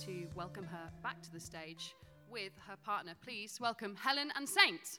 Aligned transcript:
to 0.00 0.26
welcome 0.34 0.64
her 0.64 0.90
back 1.02 1.20
to 1.20 1.30
the 1.30 1.38
stage 1.38 1.94
with 2.30 2.52
her 2.66 2.76
partner. 2.82 3.12
Please 3.22 3.58
welcome 3.60 3.94
Helen 3.94 4.32
and 4.34 4.48
Saint. 4.48 4.98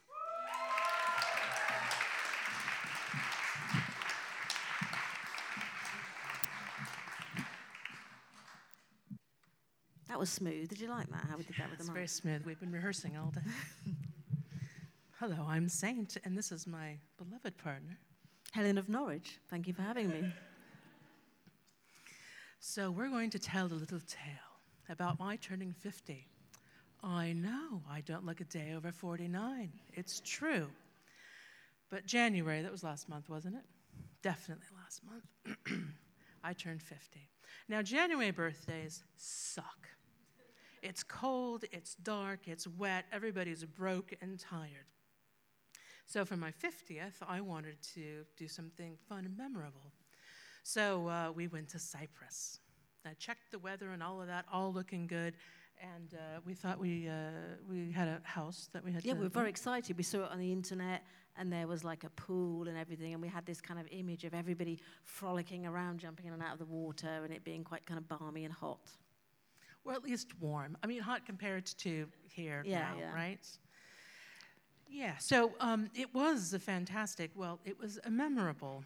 That 10.08 10.20
was 10.20 10.30
smooth. 10.30 10.70
Did 10.70 10.80
you 10.80 10.90
like 10.90 11.09
that? 11.09 11.26
How 11.28 11.36
we 11.36 11.45
did 11.45 11.56
that 11.58 11.72
with 11.72 11.80
It's 11.80 11.88
the 11.88 11.94
very 11.94 12.08
smooth. 12.08 12.45
We've 12.45 12.59
been 12.59 12.72
rehearsing 12.72 13.18
all 13.18 13.31
day. 13.31 13.42
Hello, 15.20 15.48
I'm 15.48 15.68
Saint, 15.68 16.18
and 16.23 16.38
this 16.38 16.52
is 16.52 16.68
my 16.68 16.98
beloved 17.18 17.58
partner. 17.58 17.98
Helen 18.52 18.78
of 18.78 18.88
Norwich. 18.88 19.40
Thank 19.50 19.68
you 19.68 19.73
for 19.73 19.81
having 19.81 20.09
me. 20.09 20.31
So, 22.64 22.92
we're 22.92 23.09
going 23.09 23.31
to 23.31 23.40
tell 23.40 23.66
a 23.66 23.73
little 23.73 24.00
tale 24.02 24.51
about 24.91 25.18
my 25.20 25.38
turning 25.38 25.73
50. 25.73 26.27
I 27.04 27.31
know 27.34 27.81
I 27.90 28.02
don't 28.02 28.25
look 28.25 28.42
a 28.42 28.44
day 28.44 28.73
over 28.75 28.92
49. 28.92 29.72
It's 29.94 30.22
true. 30.23 30.67
But 31.89 32.06
January, 32.06 32.61
that 32.61 32.72
was 32.72 32.84
last 32.84 33.09
month, 33.09 33.30
wasn't 33.30 33.56
it? 33.56 33.64
Definitely 34.22 34.67
last 34.84 35.02
month. 35.03 35.58
I 36.44 36.53
turned 36.53 36.84
50. 36.84 37.19
Now, 37.69 37.81
January 37.81 38.31
birthdays 38.31 39.03
suck. 39.16 39.88
It's 40.84 41.03
cold, 41.03 41.64
it's 41.72 41.95
dark, 41.95 42.47
it's 42.47 42.67
wet, 42.67 43.06
everybody's 43.14 43.64
broke 43.64 44.14
and 44.22 44.39
tired. 44.39 44.89
So, 46.06 46.25
for 46.25 46.36
my 46.36 46.52
50th, 46.52 47.14
I 47.28 47.39
wanted 47.39 47.78
to 47.94 48.25
do 48.36 48.47
something 48.47 48.97
fun 49.08 49.25
and 49.25 49.38
memorable. 49.38 49.94
So, 50.64 51.08
uh, 51.08 51.31
we 51.34 51.47
went 51.47 51.69
to 51.69 51.80
Cyprus. 51.80 52.59
I 53.05 53.13
checked 53.13 53.52
the 53.52 53.59
weather 53.59 53.91
and 53.91 54.03
all 54.03 54.21
of 54.21 54.27
that, 54.27 54.45
all 54.52 54.71
looking 54.71 55.07
good. 55.07 55.35
And 55.81 56.13
uh, 56.13 56.39
we 56.45 56.53
thought 56.53 56.80
we, 56.80 57.07
uh, 57.09 57.13
we 57.67 57.91
had 57.91 58.07
a 58.07 58.21
house 58.23 58.69
that 58.73 58.83
we 58.83 58.91
had 58.91 59.03
Yeah, 59.03 59.13
to 59.13 59.19
we 59.19 59.23
were 59.25 59.30
very 59.30 59.49
excited. 59.49 59.97
We 59.97 60.03
saw 60.03 60.25
it 60.25 60.31
on 60.31 60.38
the 60.38 60.52
internet, 60.52 61.03
and 61.38 61.52
there 61.52 61.66
was 61.66 61.83
like 61.83 62.03
a 62.03 62.09
pool 62.11 62.67
and 62.67 62.77
everything, 62.77 63.13
and 63.13 63.22
we 63.22 63.27
had 63.27 63.47
this 63.47 63.59
kind 63.59 63.79
of 63.79 63.88
image 63.89 64.23
of 64.23 64.35
everybody 64.35 64.79
frolicking 65.05 65.66
around, 65.66 65.99
jumping 65.99 66.27
in 66.27 66.33
and 66.33 66.44
out 66.44 66.53
of 66.53 66.59
the 66.59 66.66
water, 66.66 67.22
and 67.23 67.33
it 67.33 67.44
being 67.44 67.63
quite 67.63 67.83
kind 67.88 67.97
of 67.97 68.07
balmy 68.07 68.45
and 68.45 68.53
hot. 68.53 68.91
Or 69.83 69.94
at 69.94 70.03
least 70.03 70.27
warm. 70.39 70.77
I 70.83 70.88
mean, 70.88 71.02
hot 71.02 71.25
compared 71.25 71.66
to 71.66 72.07
here 72.27 72.61
Yeah, 72.63 72.81
now, 72.81 72.95
yeah. 72.99 73.13
right? 73.16 73.47
Yeah, 74.88 75.17
so 75.17 75.53
um, 75.59 75.89
it 75.95 76.13
was 76.13 76.53
a 76.53 76.59
fantastic, 76.59 77.31
well, 77.33 77.59
it 77.66 77.79
was 77.79 77.97
a 78.03 78.11
memorable 78.11 78.83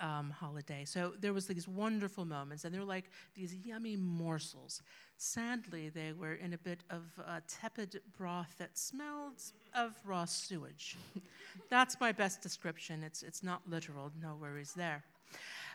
um, 0.00 0.30
holiday. 0.30 0.84
So 0.84 1.12
there 1.20 1.32
was 1.32 1.46
these 1.46 1.68
wonderful 1.68 2.24
moments, 2.24 2.64
and 2.64 2.74
they 2.74 2.78
were 2.78 2.84
like 2.84 3.10
these 3.34 3.54
yummy 3.54 3.96
morsels. 3.96 4.82
Sadly, 5.16 5.88
they 5.88 6.12
were 6.12 6.34
in 6.34 6.52
a 6.52 6.58
bit 6.58 6.84
of 6.90 7.02
uh, 7.24 7.40
tepid 7.48 8.00
broth 8.16 8.54
that 8.58 8.76
smelled 8.76 9.42
of 9.74 9.94
raw 10.04 10.24
sewage. 10.24 10.96
That's 11.70 11.98
my 12.00 12.12
best 12.12 12.40
description. 12.40 13.02
It's, 13.02 13.22
it's 13.22 13.42
not 13.42 13.62
literal, 13.68 14.10
no 14.20 14.36
worries 14.40 14.72
there. 14.74 15.04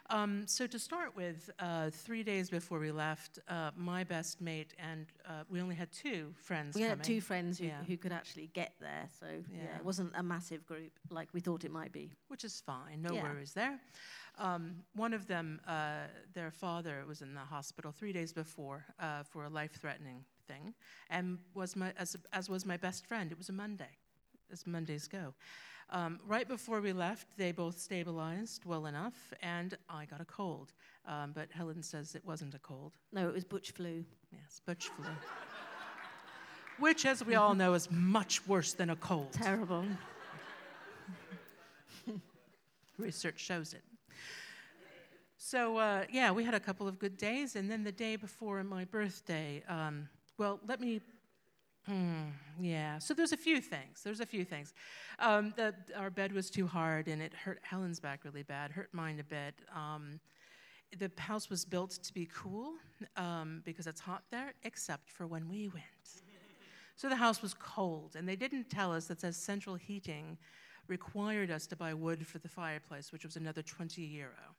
Um, 0.10 0.48
so 0.48 0.68
to 0.68 0.80
start 0.80 1.16
with, 1.18 1.50
uh, 1.60 1.90
three 1.90 2.24
days 2.24 2.50
before 2.50 2.80
we 2.80 2.92
left, 2.92 3.40
uh, 3.50 3.72
my 3.76 4.06
best 4.06 4.40
mate 4.40 4.74
and 4.80 5.08
uh, 5.28 5.44
we 5.50 5.60
only 5.60 5.76
had 5.76 5.92
two 5.92 6.34
friends. 6.42 6.76
We 6.76 6.82
had 6.84 7.04
two 7.04 7.20
friends 7.20 7.60
who, 7.60 7.66
Yeah. 7.66 7.84
who 7.84 7.98
could 7.98 8.14
actually 8.14 8.48
get 8.54 8.74
there, 8.80 9.10
so 9.20 9.26
yeah. 9.26 9.64
Yeah. 9.64 9.76
it 9.78 9.84
wasn't 9.84 10.14
a 10.16 10.24
massive 10.24 10.66
group 10.66 10.98
like 11.10 11.28
we 11.34 11.42
thought 11.42 11.66
it 11.66 11.72
might 11.72 11.92
be. 11.92 12.14
which 12.30 12.46
is 12.46 12.62
fine, 12.62 13.02
no 13.02 13.14
Yeah. 13.14 13.24
worries 13.24 13.54
there. 13.54 13.80
Um, 14.38 14.84
one 14.94 15.14
of 15.14 15.28
them, 15.28 15.60
uh, 15.68 16.08
their 16.34 16.52
father 16.52 17.04
was 17.08 17.22
in 17.22 17.34
the 17.34 17.42
hospital 17.42 17.92
three 17.92 18.14
days 18.14 18.32
before 18.32 18.86
uh, 19.00 19.24
for 19.24 19.44
a 19.46 19.50
life-threatening 19.50 20.24
thing, 20.48 20.74
and 21.10 21.40
was 21.54 21.76
my 21.76 21.92
as, 21.98 22.16
as 22.32 22.48
was 22.50 22.66
my 22.66 22.78
best 22.78 23.06
friend. 23.06 23.32
It 23.32 23.38
was 23.38 23.50
a 23.50 23.54
Monday, 23.54 23.98
as 24.52 24.68
Mondays 24.68 25.08
go. 25.08 25.34
Um, 25.90 26.20
right 26.28 26.48
before 26.48 26.82
we 26.82 26.92
left, 26.92 27.28
they 27.38 27.54
both 27.54 27.80
stabilized 27.80 28.66
well 28.66 28.88
enough, 28.88 29.34
and 29.42 29.78
I 29.90 30.06
got 30.06 30.20
a 30.20 30.26
cold. 30.26 30.74
Um, 31.06 31.32
but 31.34 31.50
Helen 31.52 31.82
says 31.82 32.14
it 32.14 32.26
wasn't 32.26 32.56
a 32.56 32.60
cold. 32.60 32.94
No, 33.14 33.30
it 33.30 33.34
was 33.34 33.46
butch 33.46 33.72
flu. 33.72 34.04
Yes, 34.32 34.62
butch 34.66 34.90
flu. 34.90 35.06
Which, 36.80 37.06
as 37.06 37.26
we 37.26 37.36
all 37.36 37.56
know, 37.56 37.74
is 37.74 37.90
much 37.90 38.46
worse 38.48 38.74
than 38.74 38.90
a 38.90 38.96
cold. 38.98 39.32
Terrible. 39.32 39.86
Research 42.98 43.40
shows 43.40 43.74
it. 43.74 43.82
So, 45.38 45.78
uh, 45.78 46.04
yeah, 46.12 46.32
we 46.32 46.44
had 46.44 46.54
a 46.54 46.60
couple 46.60 46.88
of 46.88 47.00
good 47.00 47.18
days. 47.18 47.56
And 47.56 47.72
then 47.72 47.84
the 47.84 47.92
day 47.92 48.16
before 48.16 48.64
my 48.64 48.86
birthday, 48.86 49.64
um, 49.70 50.10
well, 50.38 50.60
let 50.68 50.82
me. 50.82 51.02
Hmm, 51.88 52.32
yeah, 52.60 53.00
so 53.00 53.14
there's 53.14 53.32
a 53.32 53.38
few 53.38 53.62
things. 53.62 54.02
There's 54.04 54.20
a 54.20 54.26
few 54.26 54.44
things. 54.44 54.74
Um, 55.20 55.54
the, 55.56 55.74
our 55.96 56.10
bed 56.10 56.34
was 56.34 56.50
too 56.50 56.68
hard 56.68 57.08
and 57.08 57.22
it 57.22 57.34
hurt 57.34 57.60
Helen's 57.62 58.02
back 58.02 58.26
really 58.26 58.44
bad, 58.44 58.72
hurt 58.72 58.90
mine 58.92 59.20
a 59.20 59.24
bit. 59.24 59.56
Um, 59.74 60.20
the 61.00 61.10
house 61.18 61.50
was 61.50 61.64
built 61.64 61.92
to 61.92 62.14
be 62.14 62.28
cool 62.34 62.74
um, 63.16 63.62
because 63.64 63.88
it's 63.88 64.02
hot 64.02 64.24
there, 64.32 64.54
except 64.64 65.10
for 65.10 65.28
when 65.28 65.48
we 65.48 65.70
went. 65.70 65.86
So 66.98 67.10
the 67.10 67.16
house 67.16 67.42
was 67.42 67.54
cold, 67.54 68.16
and 68.16 68.28
they 68.28 68.36
didn't 68.36 68.70
tell 68.70 68.92
us 68.94 69.06
that 69.06 69.22
says 69.22 69.38
central 69.38 69.76
heating 69.76 70.38
required 70.88 71.52
us 71.52 71.68
to 71.68 71.76
buy 71.76 71.94
wood 71.94 72.26
for 72.26 72.40
the 72.40 72.50
fireplace, 72.50 73.12
which 73.12 73.24
was 73.24 73.36
another 73.36 73.62
20 73.62 74.02
euro. 74.02 74.56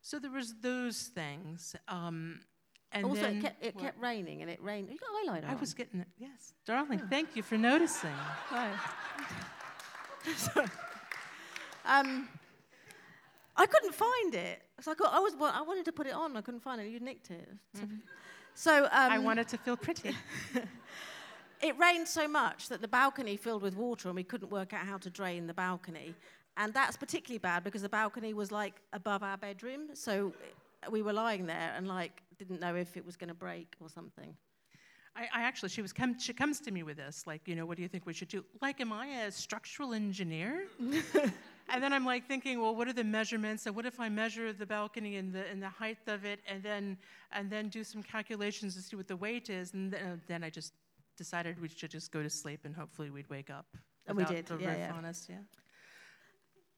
So 0.00 0.18
there 0.18 0.30
was 0.30 0.54
those 0.60 1.10
things. 1.14 1.76
Um, 1.88 2.40
and 2.94 3.04
also, 3.04 3.22
then, 3.22 3.36
it 3.36 3.42
kept, 3.42 3.64
it 3.64 3.74
what? 3.74 3.84
kept 3.84 4.00
raining, 4.00 4.42
and 4.42 4.50
it 4.50 4.62
rained. 4.62 4.88
You 4.88 4.98
got 4.98 5.34
eyeliner 5.34 5.48
I 5.48 5.54
on. 5.54 5.60
was 5.60 5.74
getting 5.74 6.00
it. 6.00 6.06
Yes, 6.18 6.54
darling. 6.64 7.02
Thank 7.10 7.36
you 7.36 7.42
for 7.42 7.58
noticing. 7.58 8.10
Um, 11.86 12.30
I 13.56 13.66
couldn't 13.66 13.94
find 13.94 14.34
it. 14.34 14.62
So 14.80 14.92
I, 14.92 14.94
got, 14.94 15.12
I, 15.12 15.18
was, 15.18 15.34
I 15.38 15.60
wanted 15.60 15.84
to 15.84 15.92
put 15.92 16.06
it 16.06 16.14
on. 16.14 16.34
I 16.34 16.40
couldn't 16.40 16.60
find 16.60 16.80
it. 16.80 16.88
You 16.88 16.98
nicked 16.98 17.30
it. 17.30 17.46
So 18.54 18.84
um, 18.84 18.90
I 18.92 19.18
wanted 19.18 19.48
to 19.48 19.58
feel 19.58 19.76
pretty. 19.76 20.16
it 21.62 21.78
rained 21.78 22.08
so 22.08 22.26
much 22.26 22.68
that 22.68 22.80
the 22.80 22.88
balcony 22.88 23.36
filled 23.36 23.62
with 23.62 23.76
water, 23.76 24.08
and 24.08 24.16
we 24.16 24.24
couldn't 24.24 24.50
work 24.50 24.72
out 24.72 24.86
how 24.86 24.98
to 24.98 25.10
drain 25.10 25.46
the 25.46 25.54
balcony. 25.54 26.14
And 26.56 26.72
that's 26.72 26.96
particularly 26.96 27.38
bad 27.38 27.64
because 27.64 27.82
the 27.82 27.88
balcony 27.88 28.32
was 28.32 28.52
like 28.52 28.74
above 28.92 29.22
our 29.22 29.36
bedroom. 29.36 29.88
So 29.94 30.32
we 30.90 31.02
were 31.02 31.12
lying 31.12 31.46
there 31.46 31.72
and 31.76 31.88
like 31.88 32.22
didn't 32.38 32.60
know 32.60 32.74
if 32.74 32.96
it 32.96 33.04
was 33.04 33.16
going 33.16 33.28
to 33.28 33.34
break 33.34 33.74
or 33.80 33.88
something. 33.88 34.36
I, 35.16 35.28
I 35.32 35.42
actually, 35.42 35.68
she 35.68 35.82
was 35.82 35.92
come, 35.92 36.18
she 36.18 36.32
comes 36.32 36.58
to 36.60 36.70
me 36.70 36.82
with 36.82 36.96
this, 36.96 37.24
like, 37.26 37.46
you 37.46 37.54
know, 37.54 37.66
what 37.66 37.76
do 37.76 37.82
you 37.82 37.88
think 37.88 38.04
we 38.04 38.12
should 38.12 38.28
do? 38.28 38.44
Like, 38.60 38.80
am 38.80 38.92
I 38.92 39.06
a 39.06 39.30
structural 39.30 39.94
engineer? 39.94 40.66
and 40.80 41.82
then 41.82 41.92
I'm 41.92 42.04
like 42.04 42.26
thinking, 42.26 42.60
well, 42.60 42.74
what 42.74 42.88
are 42.88 42.92
the 42.92 43.04
measurements? 43.04 43.66
And 43.66 43.76
what 43.76 43.86
if 43.86 44.00
I 44.00 44.08
measure 44.08 44.52
the 44.52 44.66
balcony 44.66 45.16
and 45.16 45.32
the 45.32 45.46
and 45.48 45.62
the 45.62 45.68
height 45.68 45.98
of 46.08 46.24
it, 46.24 46.40
and 46.48 46.62
then 46.62 46.98
and 47.30 47.48
then 47.48 47.68
do 47.68 47.84
some 47.84 48.02
calculations 48.02 48.74
to 48.74 48.82
see 48.82 48.96
what 48.96 49.06
the 49.06 49.16
weight 49.16 49.50
is? 49.50 49.72
And 49.72 49.92
then, 49.92 50.02
uh, 50.02 50.16
then 50.26 50.42
I 50.42 50.50
just 50.50 50.72
decided 51.16 51.60
we 51.62 51.68
should 51.68 51.92
just 51.92 52.10
go 52.10 52.22
to 52.22 52.30
sleep, 52.30 52.60
and 52.64 52.74
hopefully 52.74 53.10
we'd 53.10 53.30
wake 53.30 53.50
up. 53.50 53.66
And 54.06 54.16
we 54.16 54.24
did, 54.24 54.46
the 54.46 54.58
yeah, 54.58 54.68
roof 54.68 54.78
yeah. 54.78 54.92
on 54.94 55.04
us, 55.04 55.26
yeah. 55.30 55.36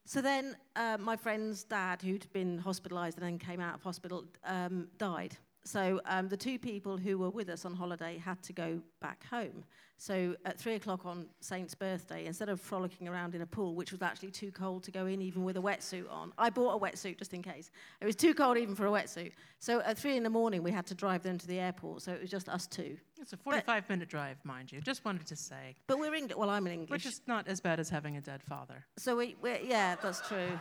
So 0.04 0.20
then 0.20 0.56
uh, 0.76 0.98
my 1.00 1.16
friend's 1.16 1.64
dad, 1.64 2.00
who'd 2.00 2.32
been 2.32 2.62
hospitalised 2.62 3.14
and 3.14 3.25
then 3.25 3.38
came 3.38 3.60
out 3.60 3.75
of 3.75 3.82
hospital, 3.82 4.25
um, 4.44 4.86
died. 4.98 5.36
So 5.66 6.00
um, 6.06 6.28
the 6.28 6.36
two 6.36 6.58
people 6.58 6.96
who 6.96 7.18
were 7.18 7.30
with 7.30 7.48
us 7.48 7.64
on 7.64 7.74
holiday 7.74 8.18
had 8.18 8.40
to 8.44 8.52
go 8.52 8.80
back 9.00 9.26
home. 9.28 9.64
So 9.98 10.36
at 10.44 10.58
three 10.58 10.74
o'clock 10.74 11.04
on 11.06 11.26
Saint's 11.40 11.74
birthday, 11.74 12.26
instead 12.26 12.48
of 12.48 12.60
frolicking 12.60 13.08
around 13.08 13.34
in 13.34 13.40
a 13.42 13.46
pool, 13.46 13.74
which 13.74 13.90
was 13.90 14.02
actually 14.02 14.30
too 14.30 14.52
cold 14.52 14.84
to 14.84 14.90
go 14.90 15.06
in 15.06 15.20
even 15.22 15.42
with 15.42 15.56
a 15.56 15.60
wetsuit 15.60 16.10
on, 16.10 16.32
I 16.38 16.50
bought 16.50 16.76
a 16.76 16.78
wetsuit 16.78 17.18
just 17.18 17.34
in 17.34 17.42
case. 17.42 17.70
It 18.00 18.04
was 18.04 18.14
too 18.14 18.34
cold 18.34 18.58
even 18.58 18.76
for 18.76 18.86
a 18.86 18.90
wetsuit. 18.90 19.32
So 19.58 19.80
at 19.80 19.98
three 19.98 20.16
in 20.16 20.22
the 20.22 20.30
morning, 20.30 20.62
we 20.62 20.70
had 20.70 20.86
to 20.86 20.94
drive 20.94 21.22
them 21.22 21.38
to 21.38 21.46
the 21.46 21.58
airport. 21.58 22.02
So 22.02 22.12
it 22.12 22.20
was 22.20 22.30
just 22.30 22.48
us 22.48 22.66
two. 22.66 22.96
It's 23.20 23.32
a 23.32 23.36
45 23.36 23.88
minute 23.88 24.08
drive, 24.08 24.36
mind 24.44 24.70
you. 24.70 24.80
Just 24.82 25.04
wanted 25.04 25.26
to 25.26 25.36
say, 25.36 25.74
But 25.88 25.98
we're 25.98 26.14
English. 26.14 26.36
Well, 26.36 26.50
I'm 26.50 26.66
an 26.66 26.72
English. 26.72 26.90
which 26.90 27.06
is 27.06 27.22
not 27.26 27.48
as 27.48 27.60
bad 27.60 27.80
as 27.80 27.88
having 27.88 28.16
a 28.16 28.20
dead 28.20 28.42
father. 28.42 28.84
So 28.98 29.16
we, 29.16 29.34
yeah, 29.42 29.96
that's 30.00 30.20
true. 30.28 30.60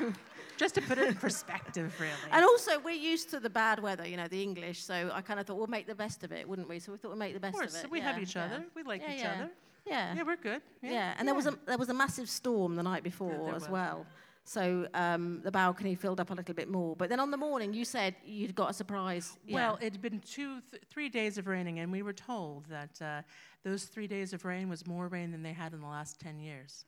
just 0.56 0.74
to 0.76 0.80
put 0.82 0.98
it 0.98 1.08
in 1.08 1.14
perspective, 1.14 1.94
really. 2.00 2.12
And 2.30 2.44
also, 2.44 2.78
we're 2.80 2.94
used 2.94 3.30
to 3.30 3.40
the 3.40 3.50
bad 3.50 3.80
weather, 3.82 4.06
you 4.06 4.16
know, 4.16 4.28
the 4.28 4.42
English. 4.42 4.82
So 4.82 5.10
I 5.12 5.20
kind 5.20 5.38
of 5.40 5.46
thought 5.46 5.56
we'll 5.58 5.66
make 5.66 5.86
the 5.86 5.94
best 5.94 6.24
of 6.24 6.32
it, 6.32 6.48
wouldn't 6.48 6.68
we? 6.68 6.78
So 6.78 6.92
we 6.92 6.98
thought 6.98 7.10
we'd 7.12 7.18
make 7.18 7.34
the 7.34 7.40
best 7.40 7.54
of 7.54 7.60
course, 7.60 7.78
of 7.78 7.84
it. 7.84 7.90
we 7.90 7.98
yeah, 7.98 8.12
have 8.12 8.22
each 8.22 8.34
yeah. 8.36 8.44
other. 8.44 8.64
We 8.74 8.82
like 8.82 9.02
Yeah, 9.02 9.14
each 9.14 9.24
other. 9.24 9.50
Yeah. 9.86 10.14
Yeah, 10.16 10.22
we're 10.24 10.36
good. 10.36 10.62
Yeah, 10.82 10.90
Yeah, 10.90 11.14
and 11.18 11.28
there 11.28 11.34
was 11.34 11.46
a 11.46 11.56
there 11.66 11.78
was 11.78 11.88
a 11.90 11.94
massive 11.94 12.28
storm 12.28 12.74
the 12.74 12.82
night 12.82 13.04
before 13.04 13.48
as 13.54 13.62
was. 13.62 13.68
well. 13.70 14.06
So 14.42 14.86
um, 14.94 15.40
the 15.42 15.50
balcony 15.50 15.96
filled 15.96 16.20
up 16.20 16.30
a 16.30 16.34
little 16.34 16.54
bit 16.54 16.68
more. 16.70 16.94
But 16.94 17.08
then 17.08 17.18
on 17.18 17.32
the 17.32 17.36
morning, 17.36 17.74
you 17.74 17.84
said 17.84 18.14
you'd 18.24 18.54
got 18.54 18.70
a 18.70 18.72
surprise. 18.72 19.36
Well, 19.50 19.76
it 19.80 19.92
had 19.92 20.00
been 20.00 20.20
two, 20.20 20.60
th- 20.70 20.84
three 20.88 21.08
days 21.08 21.36
of 21.36 21.48
raining, 21.48 21.80
and 21.80 21.90
we 21.90 22.02
were 22.02 22.12
told 22.12 22.66
that 22.66 23.02
uh, 23.02 23.22
those 23.64 23.84
three 23.86 24.06
days 24.06 24.32
of 24.32 24.44
rain 24.44 24.68
was 24.68 24.86
more 24.86 25.08
rain 25.08 25.32
than 25.32 25.42
they 25.42 25.52
had 25.52 25.72
in 25.72 25.80
the 25.80 25.88
last 25.88 26.20
10 26.20 26.38
years. 26.38 26.84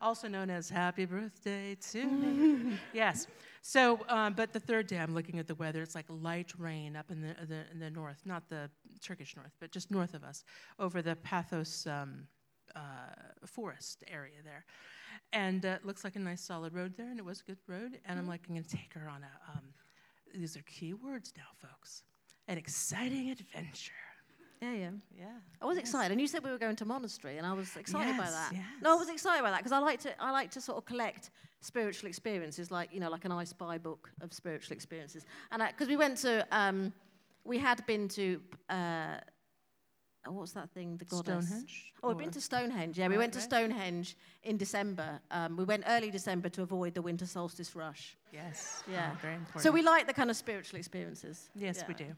Also 0.00 0.28
known 0.28 0.48
as 0.48 0.70
Happy 0.70 1.04
Birthday 1.04 1.76
to 1.92 2.06
me. 2.06 2.78
yes. 2.94 3.26
So, 3.62 4.00
um, 4.08 4.32
but 4.32 4.52
the 4.52 4.60
third 4.60 4.86
day, 4.86 4.98
I'm 4.98 5.14
looking 5.14 5.38
at 5.38 5.46
the 5.46 5.54
weather. 5.54 5.82
It's 5.82 5.94
like 5.94 6.06
light 6.08 6.52
rain 6.58 6.96
up 6.96 7.10
in 7.10 7.20
the, 7.20 7.34
the, 7.46 7.64
in 7.70 7.78
the 7.78 7.90
north, 7.90 8.22
not 8.24 8.48
the 8.48 8.70
Turkish 9.02 9.36
north, 9.36 9.52
but 9.60 9.70
just 9.70 9.90
north 9.90 10.14
of 10.14 10.24
us, 10.24 10.44
over 10.78 11.02
the 11.02 11.16
Paphos 11.16 11.86
um, 11.86 12.26
uh, 12.74 12.80
forest 13.44 14.02
area 14.10 14.36
there. 14.42 14.64
And 15.32 15.66
uh, 15.66 15.68
it 15.80 15.84
looks 15.84 16.02
like 16.02 16.16
a 16.16 16.18
nice 16.18 16.40
solid 16.40 16.72
road 16.72 16.94
there, 16.96 17.10
and 17.10 17.18
it 17.18 17.24
was 17.24 17.40
a 17.40 17.44
good 17.44 17.58
road. 17.66 17.98
And 18.06 18.18
I'm 18.18 18.26
like, 18.26 18.40
I'm 18.48 18.54
going 18.54 18.64
to 18.64 18.70
take 18.70 18.94
her 18.94 19.08
on 19.08 19.22
a, 19.22 19.52
um, 19.52 19.64
these 20.34 20.56
are 20.56 20.62
key 20.62 20.94
words 20.94 21.34
now, 21.36 21.68
folks, 21.68 22.02
an 22.48 22.56
exciting 22.56 23.30
adventure. 23.30 23.92
Yeah, 24.60 24.72
yeah. 24.72 24.90
Yeah. 25.18 25.24
I 25.60 25.66
was 25.66 25.76
yes. 25.76 25.86
excited, 25.86 26.12
and 26.12 26.20
you 26.20 26.26
said 26.26 26.44
we 26.44 26.50
were 26.50 26.58
going 26.58 26.76
to 26.76 26.84
monastery, 26.84 27.38
and 27.38 27.46
I 27.46 27.52
was 27.52 27.76
excited 27.76 28.16
by 28.16 28.30
that. 28.30 28.52
yes. 28.52 28.62
No, 28.82 28.92
I 28.92 28.94
was 28.94 29.08
excited 29.08 29.42
by 29.42 29.50
that 29.50 29.58
because 29.58 29.72
I 29.72 29.78
like 29.78 30.00
to 30.00 30.22
I 30.22 30.30
like 30.30 30.50
to 30.52 30.60
sort 30.60 30.78
of 30.78 30.84
collect 30.84 31.30
spiritual 31.60 32.08
experiences, 32.08 32.70
like 32.70 32.92
you 32.92 33.00
know, 33.00 33.10
like 33.10 33.24
an 33.24 33.32
I 33.32 33.44
Spy 33.44 33.78
book 33.78 34.10
of 34.20 34.32
spiritual 34.32 34.74
experiences. 34.74 35.24
And 35.50 35.62
because 35.66 35.88
we 35.88 35.96
went 35.96 36.18
to, 36.18 36.46
um, 36.50 36.92
we 37.44 37.58
had 37.58 37.84
been 37.86 38.08
to, 38.08 38.40
uh, 38.68 39.18
what's 40.26 40.52
that 40.52 40.70
thing? 40.70 40.96
The 40.96 41.04
goddess. 41.04 41.46
Stonehenge? 41.46 41.92
Oh, 42.02 42.08
we've 42.08 42.18
been 42.18 42.30
to 42.30 42.40
Stonehenge. 42.40 42.98
Yeah, 42.98 43.08
we 43.08 43.18
went 43.18 43.32
to. 43.34 43.40
Stonehenge 43.40 44.16
in 44.42 44.56
December. 44.56 45.20
Um, 45.30 45.56
we 45.56 45.64
went 45.64 45.84
early 45.86 46.10
December 46.10 46.48
to 46.50 46.62
avoid 46.62 46.94
the 46.94 47.02
winter 47.02 47.26
solstice 47.26 47.74
rush. 47.74 48.16
Yes. 48.32 48.82
Yeah. 48.90 49.10
oh, 49.12 49.18
very 49.20 49.34
important. 49.34 49.62
So 49.62 49.70
we 49.70 49.82
like 49.82 50.06
the 50.06 50.14
kind 50.14 50.30
of 50.30 50.36
spiritual 50.36 50.78
experiences. 50.78 51.50
Yes, 51.54 51.82
we 51.88 51.94
Yeah. 51.98 52.12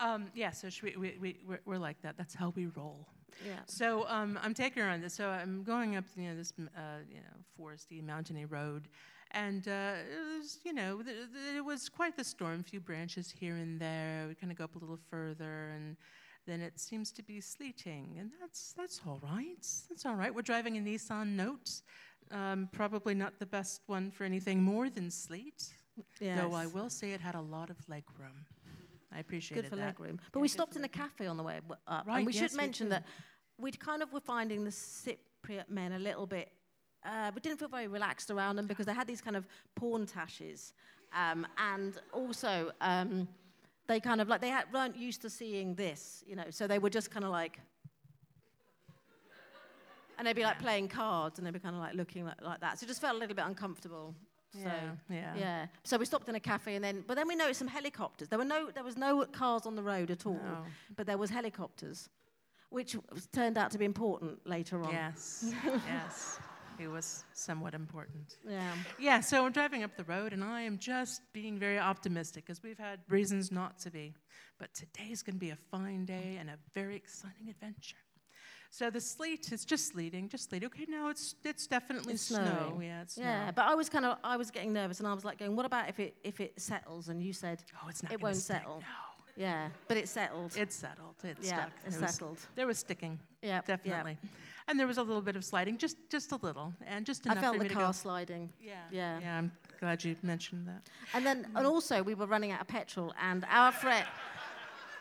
Um, 0.00 0.26
yeah, 0.34 0.50
so 0.50 0.68
we, 0.82 0.96
we, 0.96 1.16
we, 1.20 1.36
we're, 1.46 1.60
we're 1.64 1.78
like 1.78 2.00
that. 2.02 2.16
That's 2.16 2.34
how 2.34 2.52
we 2.56 2.66
roll. 2.66 3.06
Yeah. 3.46 3.60
So 3.66 4.06
um, 4.08 4.38
I'm 4.42 4.54
taking 4.54 4.82
her 4.82 4.88
on 4.88 5.00
this. 5.00 5.14
So 5.14 5.28
I'm 5.28 5.62
going 5.62 5.96
up, 5.96 6.04
you 6.16 6.28
know, 6.28 6.36
this, 6.36 6.52
uh, 6.58 6.80
you 7.08 7.16
know, 7.16 7.36
foresty, 7.58 8.02
mountainy 8.04 8.44
road, 8.44 8.88
and 9.32 9.66
uh, 9.66 9.94
it 10.10 10.38
was, 10.38 10.58
you 10.64 10.72
know, 10.72 11.02
th- 11.02 11.16
th- 11.16 11.56
it 11.56 11.64
was 11.64 11.88
quite 11.88 12.16
the 12.16 12.24
storm. 12.24 12.60
A 12.60 12.62
few 12.62 12.80
branches 12.80 13.30
here 13.30 13.56
and 13.56 13.80
there. 13.80 14.26
We 14.28 14.34
kind 14.34 14.52
of 14.52 14.58
go 14.58 14.64
up 14.64 14.76
a 14.76 14.78
little 14.78 14.98
further, 15.10 15.70
and 15.74 15.96
then 16.46 16.60
it 16.60 16.78
seems 16.78 17.10
to 17.12 17.22
be 17.22 17.40
sleeting, 17.40 18.16
and 18.20 18.30
that's 18.40 18.72
that's 18.76 19.00
all 19.06 19.20
right. 19.22 19.66
That's 19.88 20.06
all 20.06 20.14
right. 20.14 20.32
We're 20.32 20.42
driving 20.42 20.76
a 20.76 20.80
Nissan 20.80 21.34
Note. 21.34 21.70
Um, 22.30 22.68
probably 22.72 23.14
not 23.14 23.38
the 23.38 23.46
best 23.46 23.82
one 23.86 24.10
for 24.10 24.24
anything 24.24 24.62
more 24.62 24.88
than 24.88 25.10
sleet. 25.10 25.68
Yes. 26.20 26.40
Though 26.40 26.54
I 26.54 26.66
will 26.66 26.90
say 26.90 27.12
it 27.12 27.20
had 27.20 27.34
a 27.34 27.40
lot 27.40 27.70
of 27.70 27.76
leg 27.88 28.04
I 29.14 29.20
appreciated 29.20 29.62
Good 29.62 29.70
for 29.70 29.76
that. 29.76 29.86
leg 29.86 30.00
room. 30.00 30.20
But 30.32 30.40
Yeah, 30.40 30.42
we 30.42 30.48
stopped 30.48 30.76
in 30.76 30.84
a 30.84 30.88
cafe 30.88 31.26
on 31.26 31.36
the 31.36 31.42
way 31.42 31.60
up. 31.86 32.06
Right, 32.06 32.18
and 32.18 32.26
we 32.26 32.32
yes, 32.32 32.50
should 32.50 32.56
mention 32.56 32.88
that 32.88 33.04
we 33.58 33.70
kind 33.70 34.02
of 34.02 34.12
were 34.12 34.20
finding 34.20 34.64
the 34.64 34.70
Cypriot 34.70 35.68
men 35.68 35.92
a 35.92 35.98
little 35.98 36.26
bit, 36.26 36.50
uh, 37.04 37.30
we 37.34 37.40
didn't 37.40 37.58
feel 37.58 37.68
very 37.68 37.86
relaxed 37.86 38.30
around 38.30 38.56
them 38.56 38.66
because 38.66 38.86
they 38.86 38.94
had 38.94 39.06
these 39.06 39.20
kind 39.20 39.36
of 39.36 39.46
porn 39.74 40.06
tashes. 40.06 40.72
Um, 41.12 41.46
and 41.58 42.00
also, 42.12 42.72
um, 42.80 43.28
they 43.86 44.00
kind 44.00 44.20
of 44.20 44.28
like, 44.28 44.40
they 44.40 44.48
had, 44.48 44.64
weren't 44.72 44.96
used 44.96 45.22
to 45.22 45.30
seeing 45.30 45.74
this, 45.74 46.24
you 46.26 46.34
know, 46.34 46.46
so 46.50 46.66
they 46.66 46.78
were 46.78 46.90
just 46.90 47.10
kind 47.10 47.24
of 47.24 47.30
like, 47.30 47.60
and 50.16 50.26
they'd 50.26 50.36
be 50.36 50.44
like 50.44 50.58
playing 50.58 50.88
cards 50.88 51.38
and 51.38 51.46
they'd 51.46 51.52
be 51.52 51.58
kind 51.58 51.74
of 51.74 51.80
like 51.80 51.94
looking 51.94 52.24
like, 52.24 52.40
like 52.40 52.60
that. 52.60 52.78
So 52.78 52.84
it 52.84 52.88
just 52.88 53.00
felt 53.00 53.16
a 53.16 53.18
little 53.18 53.34
bit 53.34 53.44
uncomfortable. 53.44 54.14
So, 54.54 54.60
Yeah, 54.68 54.94
yeah. 55.10 55.34
yeah. 55.36 55.66
So 55.82 55.96
we 55.98 56.04
stopped 56.04 56.28
in 56.28 56.34
a 56.34 56.40
cafe 56.40 56.74
and 56.76 56.84
then, 56.84 57.04
but 57.06 57.16
then 57.16 57.26
we 57.28 57.34
noticed 57.36 57.58
some 57.58 57.68
helicopters. 57.68 58.28
There 58.28 58.38
were 58.38 58.44
no, 58.44 58.70
there 58.70 58.84
was 58.84 58.96
no 58.96 59.24
cars 59.26 59.66
on 59.66 59.74
the 59.76 59.82
road 59.82 60.10
at 60.10 60.26
all, 60.26 60.34
No. 60.34 60.64
but 60.96 61.06
there 61.06 61.18
was 61.18 61.30
helicopters, 61.30 62.08
which 62.70 62.96
was, 63.12 63.26
turned 63.26 63.58
out 63.58 63.70
to 63.72 63.78
be 63.78 63.84
important 63.84 64.46
later 64.46 64.82
on. 64.82 64.92
Yes, 64.92 65.52
yes. 65.64 66.38
It 66.78 66.88
was 66.88 67.24
somewhat 67.32 67.72
important. 67.74 68.36
Yeah. 68.48 68.72
Yeah, 68.98 69.20
so 69.20 69.44
we're 69.44 69.50
driving 69.50 69.84
up 69.84 69.96
the 69.96 70.02
road, 70.04 70.32
and 70.32 70.42
I 70.42 70.62
am 70.62 70.78
just 70.78 71.22
being 71.32 71.56
very 71.56 71.78
optimistic 71.78 72.44
because 72.46 72.64
we've 72.64 72.78
had 72.78 72.98
reasons 73.08 73.52
not 73.52 73.78
to 73.80 73.90
be. 73.92 74.12
But 74.58 74.74
today's 74.74 75.22
going 75.22 75.34
to 75.36 75.40
be 75.40 75.50
a 75.50 75.56
fine 75.70 76.04
day 76.04 76.36
and 76.40 76.50
a 76.50 76.58
very 76.74 76.96
exciting 76.96 77.48
adventure. 77.48 77.96
So 78.74 78.90
the 78.90 79.00
sleet 79.00 79.52
is 79.52 79.64
just 79.64 79.86
sleeting, 79.86 80.28
just 80.28 80.50
sleeting. 80.50 80.66
Okay, 80.66 80.84
no, 80.88 81.08
it's 81.08 81.36
it's 81.44 81.68
definitely 81.68 82.14
It's 82.14 82.22
snow. 82.24 82.80
Yeah, 82.82 83.02
it's 83.02 83.16
Yeah, 83.16 83.44
snow. 83.44 83.52
but 83.54 83.66
I 83.66 83.74
was 83.76 83.88
kind 83.88 84.04
of, 84.04 84.18
I 84.24 84.36
was 84.36 84.50
getting 84.50 84.72
nervous, 84.72 84.98
and 84.98 85.06
I 85.06 85.14
was 85.14 85.24
like 85.24 85.38
going, 85.38 85.54
"What 85.54 85.64
about 85.64 85.88
if 85.88 86.00
it 86.00 86.16
if 86.24 86.40
it 86.40 86.60
settles?" 86.60 87.08
And 87.08 87.22
you 87.22 87.32
said, 87.32 87.62
Oh, 87.80 87.88
it's 87.88 88.02
not. 88.02 88.10
it 88.12 88.20
won't 88.20 88.34
stick. 88.34 88.56
settle. 88.56 88.80
No, 88.80 88.86
"Yeah, 89.36 89.68
but 89.86 89.96
it 89.96 90.08
settled." 90.08 90.56
it's 90.56 90.74
settled. 90.74 91.14
It's 91.22 91.46
yeah, 91.46 91.66
stuck. 91.66 91.70
It 91.86 92.00
was- 92.00 92.10
settled. 92.14 92.38
There 92.56 92.66
was 92.66 92.78
sticking, 92.78 93.20
Yeah, 93.42 93.60
definitely, 93.64 94.18
and 94.66 94.76
there 94.76 94.88
was 94.88 94.98
a 94.98 95.04
little 95.04 95.22
bit 95.22 95.36
of 95.36 95.44
sliding, 95.44 95.78
just 95.78 95.96
just 96.10 96.32
a 96.32 96.36
little, 96.42 96.74
and 96.84 97.06
just 97.06 97.26
enough 97.26 97.38
I 97.38 97.42
felt 97.42 97.56
for 97.58 97.62
the 97.62 97.74
car 97.74 97.86
go. 97.86 97.92
sliding. 97.92 98.52
Yeah, 98.60 98.72
Yeah. 98.90 99.20
yeah. 99.20 99.38
I'm 99.38 99.52
glad 99.78 100.02
you 100.02 100.16
mentioned 100.22 100.66
that. 100.66 100.82
And 101.14 101.24
then, 101.24 101.46
and 101.54 101.64
also, 101.64 102.02
we 102.02 102.14
were 102.16 102.26
running 102.26 102.50
out 102.50 102.60
of 102.62 102.66
petrol, 102.66 103.14
and 103.22 103.44
our 103.48 103.70
friend, 103.70 104.04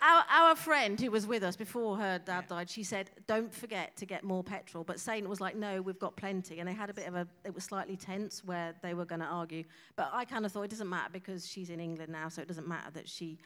our, 0.03 0.23
our 0.29 0.55
friend 0.55 1.00
who 1.00 1.09
was 1.09 1.25
with 1.25 1.44
us 1.44 1.55
before 1.55 1.97
her 1.97 2.19
dad 2.19 2.47
died, 2.47 2.69
she 2.69 2.83
said, 2.83 3.09
"Don't 3.25 3.53
forget 3.53 3.95
to 3.97 4.05
get 4.05 4.23
more 4.23 4.44
petrol." 4.44 4.83
But 4.83 5.00
Saint 5.00 5.27
was 5.29 5.39
like, 5.39 5.55
"No, 5.55 5.81
we've 5.81 5.97
got 6.00 6.15
plenty." 6.17 6.59
And 6.59 6.67
they 6.67 6.73
had 6.73 6.89
a 6.89 6.94
bit 6.94 7.07
of 7.07 7.15
a, 7.15 7.27
it 7.45 7.55
was 7.55 7.63
slightly 7.63 7.95
tense 7.95 8.44
where 8.44 8.75
they 8.83 8.94
were 8.94 9.05
going 9.05 9.21
to 9.21 9.27
argue. 9.27 9.63
But 9.95 10.09
I 10.13 10.25
kind 10.25 10.45
of 10.45 10.51
thought 10.51 10.63
it 10.63 10.69
doesn't 10.71 10.89
matter 10.89 11.09
because 11.13 11.47
she's 11.47 11.69
in 11.69 11.79
England 11.79 12.11
now, 12.11 12.27
so 12.29 12.41
it 12.41 12.47
doesn't 12.47 12.67
matter 12.67 12.91
that 12.91 13.07
she. 13.07 13.38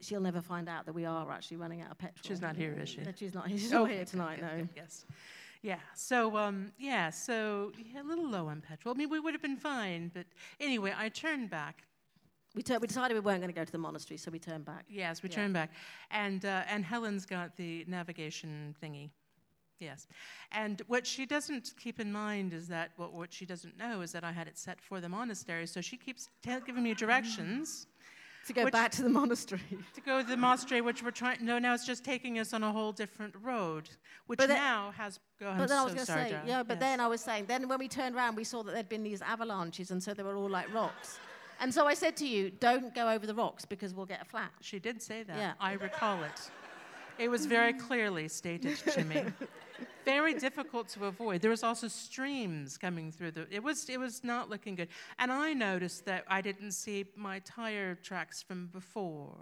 She'll 0.00 0.20
never 0.20 0.42
find 0.42 0.68
out 0.68 0.84
that 0.86 0.92
we 0.94 1.06
are 1.06 1.30
actually 1.30 1.56
running 1.56 1.80
out 1.80 1.90
of 1.92 1.96
petrol. 1.98 2.20
She's 2.24 2.40
not 2.42 2.56
here, 2.56 2.76
is 2.78 2.90
she? 2.90 3.00
No, 3.00 3.12
she's 3.16 3.32
not. 3.32 3.48
She's 3.48 3.72
Oh, 3.72 3.82
not 3.84 3.90
here 3.90 4.04
tonight. 4.04 4.40
good, 4.40 4.42
No. 4.46 4.56
good, 4.58 4.68
Yes. 4.76 5.06
Yeah. 5.62 5.78
So 5.94 6.36
um, 6.36 6.72
yeah. 6.78 7.08
So 7.08 7.72
yeah, 7.78 8.02
a 8.02 8.04
little 8.04 8.28
low 8.28 8.48
on 8.48 8.60
petrol. 8.60 8.94
I 8.94 8.98
mean, 8.98 9.08
we 9.08 9.18
would 9.20 9.32
have 9.32 9.40
been 9.40 9.56
fine, 9.56 10.10
but 10.12 10.26
anyway, 10.60 10.92
I 10.94 11.08
turned 11.08 11.48
back. 11.48 11.84
We, 12.54 12.62
tur- 12.62 12.78
we 12.78 12.86
decided 12.86 13.14
we 13.14 13.20
weren't 13.20 13.40
going 13.40 13.52
to 13.52 13.58
go 13.60 13.64
to 13.64 13.72
the 13.72 13.78
monastery, 13.78 14.16
so 14.16 14.30
we 14.30 14.38
turned 14.38 14.64
back. 14.64 14.84
Yes, 14.88 15.22
we 15.22 15.28
Yeah. 15.28 15.34
turned 15.36 15.54
back, 15.54 15.70
and 16.10 16.44
uh, 16.44 16.62
and 16.68 16.84
Helen's 16.84 17.26
got 17.26 17.56
the 17.56 17.84
navigation 17.88 18.74
thingy. 18.82 19.10
Yes, 19.80 20.06
and 20.52 20.80
what 20.86 21.04
she 21.06 21.26
doesn't 21.26 21.72
keep 21.78 21.98
in 21.98 22.12
mind 22.12 22.52
is 22.54 22.68
that 22.68 22.92
what 22.96 23.12
what 23.12 23.32
she 23.32 23.44
doesn't 23.44 23.76
know 23.76 24.02
is 24.02 24.12
that 24.12 24.22
I 24.24 24.30
had 24.32 24.46
it 24.46 24.56
set 24.56 24.80
for 24.80 25.00
the 25.00 25.08
monastery, 25.08 25.66
so 25.66 25.80
she 25.80 25.96
keeps 25.96 26.28
tell 26.42 26.60
giving 26.60 26.82
me 26.84 26.94
directions. 26.94 27.86
To 28.46 28.52
go 28.52 28.64
Which- 28.64 28.72
back 28.72 28.90
to 28.92 29.02
the 29.02 29.08
monastery. 29.08 29.62
to 29.94 30.00
go 30.02 30.20
to 30.20 30.28
the 30.28 30.36
monastery, 30.36 30.82
which 30.82 31.02
we're 31.02 31.10
trying. 31.10 31.38
No, 31.44 31.58
now 31.58 31.72
it's 31.72 31.86
just 31.86 32.04
taking 32.04 32.38
us 32.38 32.52
on 32.52 32.62
a 32.62 32.70
whole 32.70 32.92
different 32.92 33.34
road, 33.42 33.88
which 34.26 34.38
then- 34.38 34.50
now 34.50 34.92
has. 34.98 35.18
Go. 35.40 35.52
But 35.56 35.68
then 35.70 35.78
I 35.78 35.82
was 35.84 35.94
going 35.94 36.06
to 36.06 36.12
say, 36.12 36.36
yeah, 36.46 36.62
but 36.62 36.74
Yes. 36.74 36.80
then 36.80 37.00
I 37.00 37.08
was 37.08 37.20
saying, 37.22 37.46
then 37.46 37.66
when 37.68 37.78
we 37.78 37.88
turned 37.88 38.14
around, 38.14 38.36
we 38.36 38.44
saw 38.44 38.62
that 38.62 38.72
there'd 38.74 38.88
been 38.90 39.02
these 39.02 39.22
avalanches, 39.22 39.90
and 39.90 40.00
so 40.02 40.12
they 40.14 40.22
were 40.22 40.36
all 40.36 40.50
like 40.50 40.72
rocks. 40.74 41.18
And 41.60 41.72
so 41.72 41.86
I 41.86 41.94
said 41.94 42.16
to 42.18 42.26
you, 42.26 42.50
don't 42.50 42.94
go 42.94 43.08
over 43.10 43.26
the 43.26 43.34
rocks 43.34 43.64
because 43.64 43.94
we'll 43.94 44.06
get 44.06 44.22
a 44.22 44.24
flat. 44.24 44.52
She 44.60 44.78
did 44.78 45.00
say 45.02 45.22
that. 45.22 45.36
Yeah. 45.36 45.52
I 45.60 45.72
recall 45.74 46.22
it. 46.22 46.50
It 47.18 47.28
was 47.28 47.46
very 47.46 47.72
clearly 47.88 48.28
stated 48.28 48.76
to 48.78 49.04
me. 49.04 49.24
Very 50.04 50.34
difficult 50.34 50.88
to 50.90 51.06
avoid. 51.06 51.40
There 51.40 51.50
was 51.50 51.62
also 51.62 51.88
streams 51.88 52.76
coming 52.76 53.10
through 53.10 53.32
the. 53.32 53.46
It 53.50 53.62
was 53.62 53.88
it 53.88 53.98
was 53.98 54.22
not 54.22 54.50
looking 54.50 54.74
good. 54.74 54.88
And 55.18 55.32
I 55.32 55.52
noticed 55.54 56.04
that 56.04 56.24
I 56.28 56.40
didn't 56.42 56.72
see 56.72 57.06
my 57.16 57.38
tire 57.40 57.94
tracks 57.96 58.42
from 58.42 58.66
before, 58.66 59.38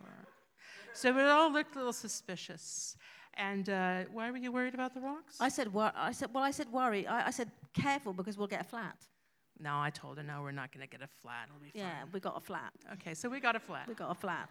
so 0.95 1.17
it 1.19 1.27
all 1.27 1.53
looked 1.53 1.75
a 1.75 1.79
little 1.79 1.93
suspicious. 1.93 2.97
And 3.35 3.69
uh, 3.69 4.05
why 4.13 4.31
were 4.31 4.37
you 4.37 4.53
worried 4.53 4.75
about 4.75 4.95
the 4.95 5.01
rocks? 5.01 5.39
I 5.41 5.49
said, 5.49 5.73
wor- 5.73 5.93
I 5.97 6.13
said, 6.13 6.29
well, 6.35 6.45
I 6.45 6.51
said 6.51 6.71
worry. 6.71 7.07
I, 7.07 7.29
I 7.29 7.31
said 7.31 7.51
careful 7.73 8.13
because 8.13 8.37
we'll 8.37 8.47
get 8.47 8.61
a 8.61 8.65
flat. 8.65 8.97
No, 9.61 9.79
I 9.79 9.91
told 9.91 10.19
her 10.19 10.23
no. 10.23 10.43
We're 10.43 10.53
not 10.53 10.73
going 10.73 10.87
to 10.87 10.91
get 10.91 11.03
a 11.03 11.09
flat. 11.21 11.49
It'll 11.49 11.61
be 11.61 11.71
fine. 11.71 11.89
Yeah, 11.89 12.05
we 12.13 12.21
got 12.21 12.37
a 12.37 12.41
flat. 12.41 12.73
Okay, 12.95 13.15
so 13.15 13.29
we 13.29 13.41
got 13.41 13.57
a 13.57 13.61
flat. 13.61 13.87
We 13.89 13.95
got 13.95 14.11
a 14.11 14.15
flat. 14.15 14.49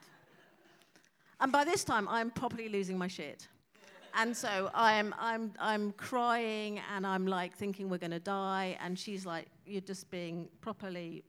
And 1.39 1.51
by 1.51 1.63
this 1.63 1.84
time, 1.84 2.08
I'm 2.08 2.29
properly 2.29 2.70
losing 2.70 2.98
my 2.98 3.08
shit. 3.08 3.48
And 4.13 4.36
so 4.36 4.70
I'm, 4.74 5.15
I'm, 5.20 5.53
I'm 5.60 5.93
crying 5.93 6.81
and 6.93 7.08
I'm 7.08 7.25
like 7.25 7.55
thinking 7.55 7.89
we're 7.89 7.98
going 7.98 8.12
to 8.12 8.20
die. 8.20 8.77
And 8.81 8.98
she's 9.00 9.25
like, 9.25 9.48
You're 9.65 9.81
just 9.81 10.10
being 10.12 10.50
properly, 10.60 11.24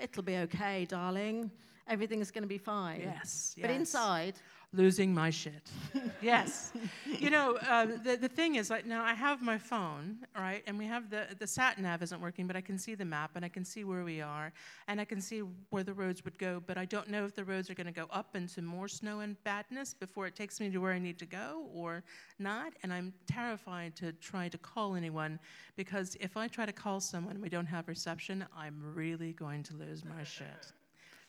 it'll 0.00 0.22
be 0.22 0.36
okay, 0.38 0.86
darling. 0.86 1.50
Everything's 1.86 2.30
going 2.30 2.42
to 2.42 2.48
be 2.48 2.58
fine. 2.58 3.00
Yes. 3.00 3.54
yes. 3.56 3.62
But 3.62 3.70
inside, 3.70 4.34
losing 4.72 5.12
my 5.12 5.30
shit. 5.30 5.68
yes. 6.22 6.72
You 7.18 7.30
know, 7.30 7.56
uh, 7.68 7.86
the, 7.86 8.16
the 8.16 8.28
thing 8.28 8.54
is, 8.54 8.70
like, 8.70 8.86
now 8.86 9.02
I 9.02 9.14
have 9.14 9.42
my 9.42 9.58
phone, 9.58 10.18
right? 10.36 10.62
And 10.66 10.78
we 10.78 10.86
have 10.86 11.10
the, 11.10 11.26
the 11.38 11.46
sat 11.46 11.78
nav 11.80 12.02
isn't 12.02 12.20
working, 12.20 12.46
but 12.46 12.56
I 12.56 12.60
can 12.60 12.78
see 12.78 12.94
the 12.94 13.04
map 13.04 13.32
and 13.34 13.44
I 13.44 13.48
can 13.48 13.64
see 13.64 13.82
where 13.82 14.04
we 14.04 14.20
are 14.20 14.52
and 14.86 15.00
I 15.00 15.04
can 15.04 15.20
see 15.20 15.42
where 15.70 15.82
the 15.82 15.92
roads 15.92 16.24
would 16.24 16.38
go, 16.38 16.62
but 16.64 16.78
I 16.78 16.84
don't 16.84 17.08
know 17.08 17.24
if 17.24 17.34
the 17.34 17.44
roads 17.44 17.68
are 17.68 17.74
going 17.74 17.86
to 17.86 17.92
go 17.92 18.06
up 18.12 18.36
into 18.36 18.62
more 18.62 18.86
snow 18.86 19.20
and 19.20 19.42
badness 19.42 19.92
before 19.92 20.26
it 20.26 20.36
takes 20.36 20.60
me 20.60 20.70
to 20.70 20.78
where 20.78 20.92
I 20.92 20.98
need 20.98 21.18
to 21.18 21.26
go 21.26 21.68
or 21.74 22.04
not. 22.38 22.72
And 22.82 22.92
I'm 22.92 23.12
terrified 23.26 23.96
to 23.96 24.12
try 24.12 24.48
to 24.48 24.58
call 24.58 24.94
anyone 24.94 25.40
because 25.76 26.16
if 26.20 26.36
I 26.36 26.46
try 26.46 26.64
to 26.66 26.72
call 26.72 27.00
someone 27.00 27.34
and 27.34 27.42
we 27.42 27.48
don't 27.48 27.66
have 27.66 27.88
reception, 27.88 28.44
I'm 28.56 28.80
really 28.94 29.32
going 29.32 29.64
to 29.64 29.74
lose 29.74 30.04
my 30.04 30.22
shit. 30.22 30.72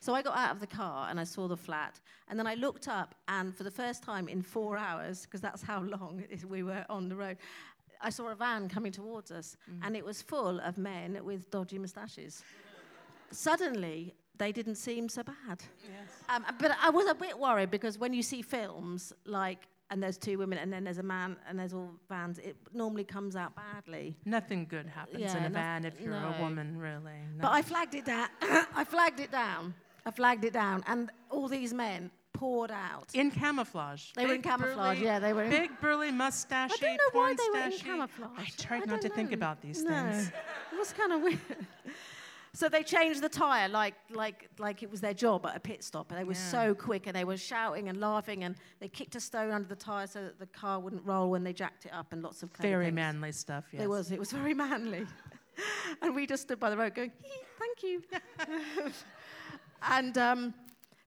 So 0.01 0.15
I 0.15 0.23
got 0.23 0.35
out 0.35 0.51
of 0.51 0.59
the 0.59 0.67
car 0.67 1.07
and 1.09 1.19
I 1.19 1.23
saw 1.23 1.47
the 1.47 1.55
flat. 1.55 1.99
And 2.27 2.37
then 2.37 2.47
I 2.47 2.55
looked 2.55 2.87
up, 2.87 3.13
and 3.27 3.55
for 3.55 3.63
the 3.63 3.71
first 3.71 4.01
time 4.01 4.27
in 4.27 4.41
four 4.41 4.75
hours, 4.75 5.21
because 5.21 5.41
that's 5.41 5.61
how 5.61 5.81
long 5.81 6.23
we 6.49 6.63
were 6.63 6.83
on 6.89 7.07
the 7.07 7.15
road, 7.15 7.37
I 8.01 8.09
saw 8.09 8.29
a 8.29 8.35
van 8.35 8.67
coming 8.67 8.91
towards 8.91 9.31
us, 9.31 9.57
mm. 9.71 9.77
and 9.83 9.95
it 9.95 10.03
was 10.03 10.23
full 10.23 10.59
of 10.61 10.79
men 10.79 11.19
with 11.23 11.51
dodgy 11.51 11.77
moustaches. 11.77 12.43
Suddenly, 13.29 14.15
they 14.37 14.51
didn't 14.51 14.75
seem 14.75 15.07
so 15.07 15.21
bad. 15.21 15.61
Yes. 15.83 16.09
Um, 16.29 16.45
but 16.59 16.71
I 16.81 16.89
was 16.89 17.07
a 17.07 17.13
bit 17.13 17.37
worried 17.37 17.69
because 17.69 17.99
when 17.99 18.11
you 18.11 18.23
see 18.23 18.41
films 18.41 19.13
like 19.25 19.67
and 19.91 20.01
there's 20.01 20.17
two 20.17 20.37
women, 20.37 20.57
and 20.57 20.71
then 20.71 20.85
there's 20.85 20.99
a 20.99 21.03
man, 21.03 21.35
and 21.47 21.59
there's 21.59 21.73
all 21.73 21.91
vans. 22.07 22.39
It 22.39 22.55
normally 22.73 23.03
comes 23.03 23.35
out 23.35 23.53
badly. 23.57 24.15
Nothing 24.23 24.65
good 24.65 24.87
happens 24.87 25.19
yeah, 25.19 25.37
in 25.37 25.43
a 25.43 25.49
van 25.49 25.83
if 25.83 25.99
you're 25.99 26.13
no. 26.13 26.33
a 26.37 26.41
woman, 26.41 26.77
really. 26.77 27.19
No. 27.35 27.41
But 27.41 27.51
I 27.51 27.61
flagged 27.61 27.95
it 27.95 28.05
down. 28.05 28.29
I 28.41 28.85
flagged 28.85 29.19
it 29.19 29.33
down. 29.33 29.73
I 30.05 30.11
flagged 30.11 30.45
it 30.45 30.53
down, 30.53 30.83
and 30.87 31.09
all 31.29 31.47
these 31.47 31.73
men 31.73 32.11
poured 32.33 32.71
out 32.71 33.09
in 33.13 33.29
camouflage. 33.29 34.11
They 34.15 34.23
big 34.23 34.29
were 34.29 34.35
in 34.35 34.41
camouflage. 34.41 34.97
Burly, 34.97 35.05
yeah, 35.05 35.19
they 35.19 35.33
were. 35.33 35.43
In 35.43 35.49
big 35.49 35.79
burly 35.79 36.11
mustache. 36.11 36.71
I 36.73 36.77
don't 36.77 36.97
know 36.97 37.19
why 37.19 37.35
they 37.35 37.59
were 37.59 37.65
in 37.65 37.77
camouflage. 37.77 38.31
I 38.37 38.45
tried 38.57 38.83
I 38.83 38.85
not 38.85 39.01
to 39.01 39.09
know. 39.09 39.15
think 39.15 39.31
about 39.31 39.61
these 39.61 39.83
no. 39.83 39.89
things. 39.91 40.27
it 40.71 40.77
was 40.77 40.93
kind 40.93 41.13
of 41.13 41.21
weird. 41.21 41.39
So 42.53 42.67
they 42.67 42.83
changed 42.83 43.21
the 43.21 43.29
tire 43.29 43.69
like, 43.69 43.95
like, 44.09 44.49
like 44.59 44.83
it 44.83 44.91
was 44.91 44.99
their 44.99 45.13
job 45.13 45.45
at 45.45 45.55
a 45.55 45.59
pit 45.59 45.83
stop. 45.83 46.11
And 46.11 46.19
they 46.19 46.25
were 46.25 46.33
yeah. 46.33 46.49
so 46.49 46.75
quick 46.75 47.07
and 47.07 47.15
they 47.15 47.23
were 47.23 47.37
shouting 47.37 47.87
and 47.87 47.99
laughing 47.99 48.43
and 48.43 48.55
they 48.79 48.89
kicked 48.89 49.15
a 49.15 49.21
stone 49.21 49.51
under 49.51 49.69
the 49.69 49.75
tire 49.75 50.07
so 50.07 50.23
that 50.23 50.37
the 50.37 50.47
car 50.47 50.79
wouldn't 50.79 51.05
roll 51.05 51.29
when 51.29 51.43
they 51.43 51.53
jacked 51.53 51.85
it 51.85 51.93
up 51.93 52.11
and 52.11 52.21
lots 52.21 52.43
of 52.43 52.49
Very 52.59 52.91
manly 52.91 53.31
stuff, 53.31 53.65
yes. 53.71 53.83
It 53.83 53.89
was, 53.89 54.11
it 54.11 54.19
was 54.19 54.31
very 54.31 54.53
manly. 54.65 55.05
and 56.01 56.13
we 56.13 56.27
just 56.27 56.43
stood 56.43 56.59
by 56.59 56.69
the 56.69 56.75
road 56.75 56.93
going, 56.93 57.11
thank 57.57 57.83
you. 57.83 58.01
and 59.91 60.17
um, 60.17 60.53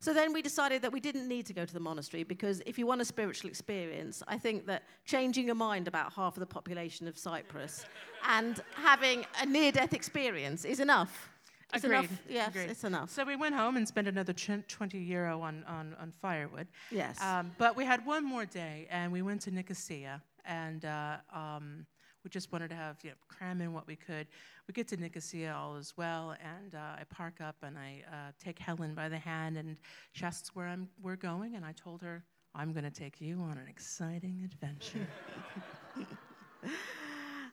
so 0.05 0.13
then 0.13 0.35
we 0.35 0.43
decided 0.43 0.83
that 0.83 0.93
we 0.93 1.01
didn't 1.01 1.27
need 1.29 1.47
to 1.47 1.55
go 1.55 1.65
to 1.65 1.73
the 1.73 1.81
monastery 1.81 2.25
because 2.25 2.61
if 2.67 2.79
you 2.79 2.87
want 2.87 3.01
a 3.01 3.07
spiritual 3.07 3.49
experience, 3.49 4.23
I 4.29 4.37
think 4.37 4.67
that 4.67 4.83
changing 5.07 5.47
your 5.47 5.55
mind 5.55 5.89
about 5.89 6.13
half 6.13 6.37
of 6.37 6.41
the 6.41 6.47
population 6.47 7.09
of 7.09 7.17
Cyprus 7.17 7.87
and 8.29 8.63
having 8.75 9.25
a 9.41 9.47
near 9.47 9.73
death 9.73 9.95
experience 9.95 10.67
is 10.67 10.79
enough. 10.79 11.31
It's 11.73 11.85
Agreed. 11.85 11.99
enough. 12.01 12.23
Yes, 12.29 12.49
Agreed. 12.49 12.71
it's 12.71 12.85
enough. 12.85 13.09
So 13.09 13.25
we 13.25 13.37
went 13.37 13.55
home 13.55 13.79
and 13.79 13.89
spent 13.89 14.07
another 14.07 14.35
20 14.35 14.99
euro 14.99 15.41
on, 15.41 15.65
on, 15.67 15.97
on 15.99 16.13
firewood. 16.21 16.69
Yes. 16.91 17.19
Um, 17.23 17.53
but 17.57 17.75
we 17.75 17.87
had 17.87 18.05
one 18.05 18.25
more 18.27 18.45
day, 18.45 18.87
and 18.91 19.11
we 19.11 19.23
went 19.23 19.41
to 19.43 19.51
Nicosia, 19.51 20.23
and 20.45 20.85
uh, 20.85 21.17
um, 21.33 21.87
we 22.25 22.31
just 22.31 22.51
wanted 22.53 22.71
to 22.71 22.75
have, 22.75 22.97
you 23.03 23.11
know, 23.11 23.17
cram 23.29 23.61
in 23.61 23.73
what 23.73 23.87
we 23.87 23.97
could. 23.97 24.27
We 24.67 24.73
get 24.73 24.89
to 24.89 24.97
Nicosia 24.97 25.55
all 25.57 25.77
as 25.77 25.95
well, 25.97 26.35
and 26.43 26.75
uh, 26.75 26.99
I 26.99 27.05
park 27.11 27.41
up 27.41 27.57
and 27.63 27.77
I 27.79 28.03
uh, 28.11 28.33
take 28.43 28.59
Helen 28.59 28.95
by 28.95 29.09
the 29.09 29.19
hand, 29.19 29.59
and 29.59 29.77
she 30.13 30.25
asks 30.25 30.55
where 30.55 30.67
I'm, 30.67 30.89
we're 31.03 31.17
going, 31.17 31.55
and 31.55 31.65
I 31.65 31.73
told 31.73 32.01
her, 32.03 32.25
I'm 32.55 32.73
going 32.73 32.85
to 32.85 32.91
take 32.91 33.21
you 33.21 33.41
on 33.41 33.59
an 33.59 33.67
exciting 33.69 34.41
adventure. 34.45 35.07
and 36.63 36.73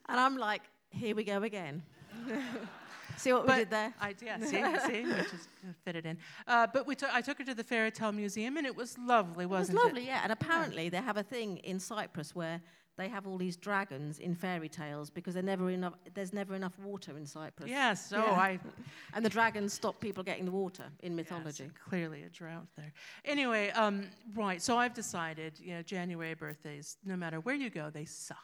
I'm 0.07 0.37
like, 0.37 0.61
here 0.89 1.15
we 1.15 1.23
go 1.23 1.43
again. 1.43 1.83
See 3.21 3.33
what 3.33 3.45
but 3.45 3.55
we 3.55 3.59
did 3.63 3.69
there? 3.69 3.93
I, 4.01 4.15
yeah, 4.23 4.39
see, 4.39 4.47
see, 4.87 5.03
we 5.05 5.13
just 5.13 5.47
fit 5.85 5.95
it 5.95 6.07
in. 6.07 6.17
Uh, 6.47 6.65
but 6.73 6.87
we 6.87 6.95
I 7.11 7.21
took 7.21 7.37
her 7.37 7.43
to 7.43 7.53
the 7.53 7.63
Fairy 7.63 7.91
Tale 7.91 8.11
Museum, 8.11 8.57
and 8.57 8.65
it 8.65 8.75
was 8.75 8.97
lovely, 8.97 9.45
wasn't 9.45 9.77
it? 9.77 9.79
Was 9.79 9.85
lovely, 9.85 10.03
it? 10.03 10.07
yeah. 10.07 10.21
And 10.23 10.31
apparently, 10.31 10.85
yeah. 10.85 10.89
they 10.89 10.97
have 10.97 11.17
a 11.17 11.23
thing 11.23 11.57
in 11.57 11.79
Cyprus 11.79 12.33
where 12.33 12.61
they 12.97 13.07
have 13.07 13.27
all 13.27 13.37
these 13.37 13.57
dragons 13.57 14.19
in 14.19 14.33
fairy 14.33 14.69
tales 14.69 15.09
because 15.09 15.35
never 15.35 15.69
enough, 15.69 15.93
there's 16.13 16.33
never 16.33 16.55
enough 16.55 16.77
water 16.79 17.15
in 17.15 17.25
Cyprus. 17.25 17.69
Yes, 17.69 18.11
oh, 18.11 18.17
yeah. 18.17 18.31
I. 18.31 18.59
and 19.13 19.23
the 19.23 19.29
dragons 19.29 19.71
stop 19.71 19.99
people 19.99 20.23
getting 20.23 20.45
the 20.45 20.51
water 20.51 20.85
in 21.03 21.15
mythology. 21.15 21.65
Yes, 21.65 21.73
clearly 21.87 22.23
a 22.23 22.29
drought 22.29 22.67
there. 22.75 22.91
Anyway, 23.23 23.69
um, 23.71 24.07
right, 24.35 24.61
so 24.61 24.77
I've 24.77 24.93
decided, 24.93 25.59
you 25.59 25.75
know, 25.75 25.83
January 25.83 26.33
birthdays, 26.33 26.97
no 27.05 27.15
matter 27.15 27.39
where 27.39 27.55
you 27.55 27.69
go, 27.69 27.91
they 27.91 28.05
suck. 28.05 28.37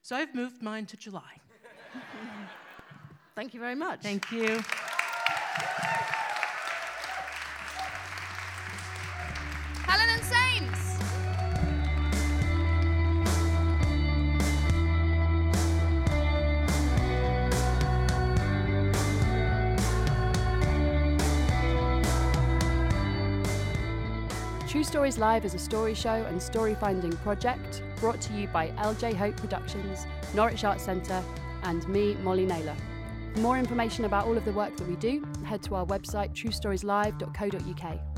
So 0.00 0.14
I've 0.14 0.34
moved 0.34 0.62
mine 0.62 0.86
to 0.86 0.96
July. 0.96 1.40
Thank 3.34 3.54
you 3.54 3.60
very 3.60 3.74
much. 3.74 4.00
Thank 4.02 4.30
you. 4.30 4.60
Helen 9.86 10.08
and 10.10 10.22
Sames. 10.22 10.98
True 24.70 24.84
Stories 24.84 25.16
Live 25.16 25.46
is 25.46 25.54
a 25.54 25.58
story 25.58 25.94
show 25.94 26.10
and 26.10 26.42
story 26.42 26.74
finding 26.74 27.12
project 27.18 27.82
brought 27.96 28.20
to 28.22 28.34
you 28.34 28.46
by 28.48 28.68
LJ 28.72 29.14
Hope 29.14 29.36
Productions, 29.38 30.06
Norwich 30.34 30.64
Arts 30.64 30.84
Centre, 30.84 31.22
and 31.62 31.88
me, 31.88 32.14
Molly 32.16 32.44
Naylor. 32.44 32.76
For 33.34 33.40
more 33.40 33.58
information 33.58 34.04
about 34.04 34.26
all 34.26 34.36
of 34.36 34.44
the 34.44 34.52
work 34.52 34.76
that 34.76 34.86
we 34.86 34.96
do, 34.96 35.26
head 35.44 35.62
to 35.64 35.74
our 35.74 35.86
website 35.86 36.34
truestorieslive.co.uk. 36.34 38.11